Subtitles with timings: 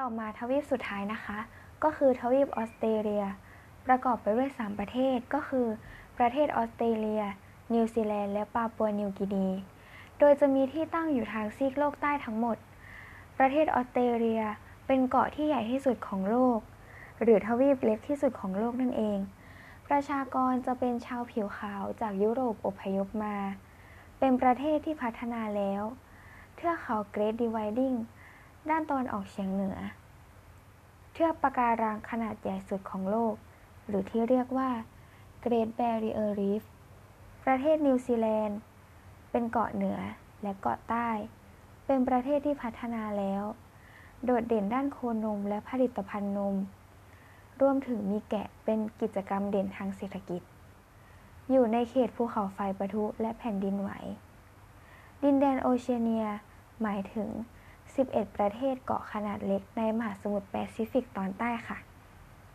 [0.00, 1.38] ต่อมาทวีปสุดท้ายนะคะ
[1.82, 3.24] ก็คือทวีปออสเตรเลีย
[3.86, 5.66] ประกอบไปด้วย 3 ประเทศก็คือ
[6.18, 7.22] ประเทศออสเตรเลีย
[7.74, 9.48] นิวซีแลนด์และปาปัวนิวกินี
[10.18, 12.56] โดยจะมีที่ตั้งอยู่ทางซีกโลกใต้ทั้งหมด
[13.38, 14.42] ประเทศออสเตรเลีย
[14.86, 16.58] เป็นเกาะที่ใหญ่ที่สุดของโลก
[17.22, 19.18] หรือทวีปเล็กที่สุดของโลกนั่นเอง
[19.88, 23.36] ประชากรจะเป็นชาวผิวขาวจากยุโรปอพยพมา
[24.18, 25.82] เป็นประเทศที่พัฒนาแล้ว
[26.54, 27.94] เทือกเขา Great Dividing
[28.70, 29.78] ด้านตะวันออกเฉียงเหนือ
[31.12, 33.34] เทือกปะการังขนาดใหญ่สุดของโลก
[33.86, 34.70] หรือที่เรียกว่า
[35.44, 36.62] Great Barrier Reef
[37.44, 38.58] ประเทศนิวซีแลนด์
[39.30, 39.98] เป็นเกาะเหนือ
[40.42, 41.08] และเกาะใต้
[41.86, 43.42] เป็นประเทศที่พัฒนาแล้ว
[44.24, 46.54] โดดเด่นด้านโคนมและผลิตภัณฑ์นม
[47.60, 50.42] รวมถึงมีแกะเป็นกิจกรรมเด่นทางเศรษฐกิจ
[51.50, 53.90] อยู่ในเขตภูเขาไฟปะทุและแผ่นดินไหว
[55.24, 56.26] ดินแดนโอเชียเนีย
[56.82, 57.28] หมายถึง
[57.96, 61.78] 11 ประเทศเกาะขนาดเล็กในมหาสมุทรแปซิฟิกตอนใต้ค่ะ